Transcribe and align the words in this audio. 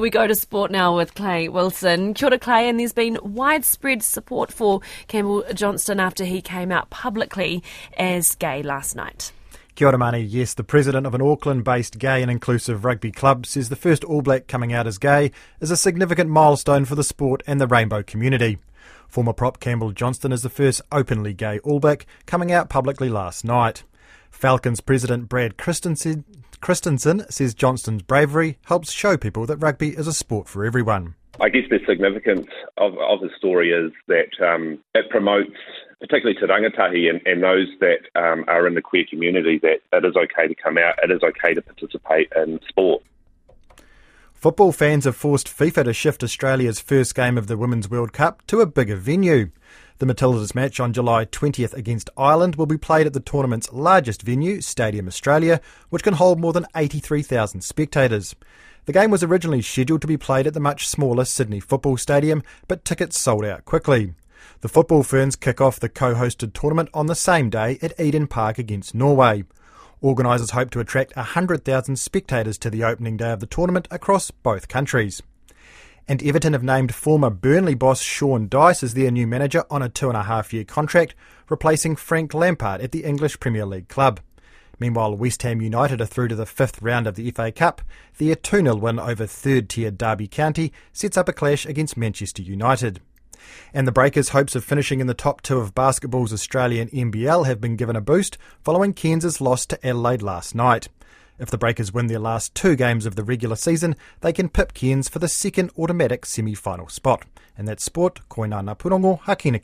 We 0.00 0.10
go 0.10 0.26
to 0.26 0.34
sport 0.34 0.70
now 0.70 0.94
with 0.94 1.14
Clay 1.14 1.48
Wilson. 1.48 2.12
Kia 2.12 2.28
ora, 2.28 2.38
Clay, 2.38 2.68
and 2.68 2.78
there's 2.78 2.92
been 2.92 3.18
widespread 3.22 4.02
support 4.02 4.52
for 4.52 4.80
Campbell 5.08 5.42
Johnstone 5.54 6.00
after 6.00 6.24
he 6.24 6.42
came 6.42 6.70
out 6.70 6.90
publicly 6.90 7.62
as 7.96 8.34
gay 8.34 8.62
last 8.62 8.94
night. 8.94 9.32
Kia 9.74 9.88
ora, 9.88 9.96
Mani. 9.96 10.20
Yes, 10.20 10.52
the 10.52 10.62
president 10.62 11.06
of 11.06 11.14
an 11.14 11.22
Auckland 11.22 11.64
based 11.64 11.98
gay 11.98 12.20
and 12.20 12.30
inclusive 12.30 12.84
rugby 12.84 13.10
club 13.10 13.46
says 13.46 13.70
the 13.70 13.76
first 13.76 14.04
All 14.04 14.20
Black 14.20 14.48
coming 14.48 14.72
out 14.72 14.86
as 14.86 14.98
gay 14.98 15.32
is 15.60 15.70
a 15.70 15.76
significant 15.76 16.28
milestone 16.28 16.84
for 16.84 16.94
the 16.94 17.02
sport 17.02 17.42
and 17.46 17.58
the 17.58 17.66
rainbow 17.66 18.02
community. 18.02 18.58
Former 19.08 19.32
prop 19.32 19.60
Campbell 19.60 19.92
Johnstone 19.92 20.32
is 20.32 20.42
the 20.42 20.50
first 20.50 20.82
openly 20.92 21.32
gay 21.32 21.58
All 21.60 21.80
Black 21.80 22.06
coming 22.26 22.52
out 22.52 22.68
publicly 22.68 23.08
last 23.08 23.44
night. 23.44 23.82
Falcons 24.30 24.80
president 24.80 25.30
Brad 25.30 25.56
Christensen, 25.56 26.24
Christensen 26.60 27.24
says 27.30 27.54
Johnstone's 27.54 28.02
bravery 28.02 28.58
helps 28.64 28.92
show 28.92 29.16
people 29.16 29.46
that 29.46 29.58
rugby 29.58 29.90
is 29.90 30.06
a 30.06 30.12
sport 30.12 30.48
for 30.48 30.64
everyone. 30.64 31.14
I 31.40 31.50
guess 31.50 31.64
the 31.68 31.78
significance 31.86 32.48
of, 32.78 32.94
of 32.98 33.20
story 33.36 33.70
is 33.70 33.92
that 34.08 34.30
um, 34.42 34.78
it 34.94 35.10
promotes, 35.10 35.56
particularly 36.00 36.38
to 36.40 36.46
rangatahi 36.46 37.10
and, 37.10 37.20
and 37.26 37.42
those 37.42 37.68
that 37.80 38.08
um, 38.14 38.44
are 38.48 38.66
in 38.66 38.74
the 38.74 38.80
queer 38.80 39.04
community, 39.08 39.58
that 39.62 39.80
it 39.92 40.04
is 40.04 40.16
okay 40.16 40.48
to 40.48 40.54
come 40.54 40.78
out, 40.78 40.94
it 41.02 41.10
is 41.10 41.20
okay 41.22 41.52
to 41.52 41.60
participate 41.60 42.32
in 42.36 42.58
sport. 42.68 43.02
Football 44.46 44.70
fans 44.70 45.06
have 45.06 45.16
forced 45.16 45.48
FIFA 45.48 45.86
to 45.86 45.92
shift 45.92 46.22
Australia's 46.22 46.78
first 46.78 47.16
game 47.16 47.36
of 47.36 47.48
the 47.48 47.56
Women's 47.56 47.90
World 47.90 48.12
Cup 48.12 48.46
to 48.46 48.60
a 48.60 48.66
bigger 48.66 48.94
venue. 48.94 49.50
The 49.98 50.06
Matildas 50.06 50.54
match 50.54 50.78
on 50.78 50.92
July 50.92 51.24
20th 51.24 51.74
against 51.74 52.10
Ireland 52.16 52.54
will 52.54 52.66
be 52.66 52.78
played 52.78 53.08
at 53.08 53.12
the 53.12 53.18
tournament's 53.18 53.72
largest 53.72 54.22
venue, 54.22 54.60
Stadium 54.60 55.08
Australia, 55.08 55.60
which 55.90 56.04
can 56.04 56.14
hold 56.14 56.38
more 56.38 56.52
than 56.52 56.64
83,000 56.76 57.60
spectators. 57.62 58.36
The 58.84 58.92
game 58.92 59.10
was 59.10 59.24
originally 59.24 59.62
scheduled 59.62 60.02
to 60.02 60.06
be 60.06 60.16
played 60.16 60.46
at 60.46 60.54
the 60.54 60.60
much 60.60 60.86
smaller 60.86 61.24
Sydney 61.24 61.58
Football 61.58 61.96
Stadium, 61.96 62.44
but 62.68 62.84
tickets 62.84 63.20
sold 63.20 63.44
out 63.44 63.64
quickly. 63.64 64.14
The 64.60 64.68
Football 64.68 65.02
Ferns 65.02 65.34
kick 65.34 65.60
off 65.60 65.80
the 65.80 65.88
co 65.88 66.14
hosted 66.14 66.52
tournament 66.52 66.90
on 66.94 67.06
the 67.06 67.16
same 67.16 67.50
day 67.50 67.80
at 67.82 67.98
Eden 67.98 68.28
Park 68.28 68.58
against 68.60 68.94
Norway. 68.94 69.42
Organisers 70.02 70.50
hope 70.50 70.70
to 70.70 70.80
attract 70.80 71.16
100,000 71.16 71.96
spectators 71.96 72.58
to 72.58 72.68
the 72.68 72.84
opening 72.84 73.16
day 73.16 73.30
of 73.30 73.40
the 73.40 73.46
tournament 73.46 73.88
across 73.90 74.30
both 74.30 74.68
countries. 74.68 75.22
And 76.06 76.22
Everton 76.22 76.52
have 76.52 76.62
named 76.62 76.94
former 76.94 77.30
Burnley 77.30 77.74
boss 77.74 78.02
Sean 78.02 78.48
Dyche 78.48 78.82
as 78.82 78.94
their 78.94 79.10
new 79.10 79.26
manager 79.26 79.64
on 79.70 79.82
a 79.82 79.88
two 79.88 80.08
and 80.08 80.16
a 80.16 80.24
half 80.24 80.52
year 80.52 80.64
contract, 80.64 81.14
replacing 81.48 81.96
Frank 81.96 82.34
Lampard 82.34 82.80
at 82.80 82.92
the 82.92 83.04
English 83.04 83.40
Premier 83.40 83.64
League 83.64 83.88
club. 83.88 84.20
Meanwhile, 84.78 85.16
West 85.16 85.42
Ham 85.42 85.62
United 85.62 86.02
are 86.02 86.06
through 86.06 86.28
to 86.28 86.34
the 86.34 86.46
fifth 86.46 86.82
round 86.82 87.06
of 87.06 87.14
the 87.14 87.30
FA 87.30 87.50
Cup. 87.50 87.80
Their 88.18 88.36
2 88.36 88.58
0 88.58 88.76
win 88.76 89.00
over 89.00 89.26
third 89.26 89.70
tier 89.70 89.90
Derby 89.90 90.28
County 90.28 90.72
sets 90.92 91.16
up 91.16 91.28
a 91.28 91.32
clash 91.32 91.64
against 91.64 91.96
Manchester 91.96 92.42
United. 92.42 93.00
And 93.74 93.86
the 93.86 93.92
Breakers' 93.92 94.30
hopes 94.30 94.54
of 94.54 94.64
finishing 94.64 95.00
in 95.00 95.06
the 95.06 95.14
top 95.14 95.42
two 95.42 95.58
of 95.58 95.74
basketball's 95.74 96.32
Australian 96.32 96.88
NBL 96.88 97.46
have 97.46 97.60
been 97.60 97.76
given 97.76 97.96
a 97.96 98.00
boost 98.00 98.38
following 98.62 98.92
Cairns' 98.92 99.40
loss 99.40 99.66
to 99.66 99.86
Adelaide 99.86 100.22
last 100.22 100.54
night. 100.54 100.88
If 101.38 101.50
the 101.50 101.58
Breakers 101.58 101.92
win 101.92 102.06
their 102.06 102.18
last 102.18 102.54
two 102.54 102.76
games 102.76 103.04
of 103.04 103.14
the 103.14 103.24
regular 103.24 103.56
season, 103.56 103.94
they 104.22 104.32
can 104.32 104.48
pip 104.48 104.72
Cairns 104.72 105.08
for 105.08 105.18
the 105.18 105.28
second 105.28 105.70
automatic 105.78 106.24
semi 106.24 106.54
final 106.54 106.88
spot. 106.88 107.24
And 107.58 107.68
that's 107.68 107.84
sport, 107.84 108.20
koina 108.30 108.64
na 108.64 108.74
purongo, 108.74 109.20
hakina 109.20 109.62